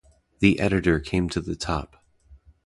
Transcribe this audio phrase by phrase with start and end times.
[0.39, 2.03] The editor came to the top.